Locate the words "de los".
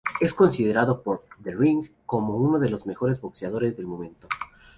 2.57-2.87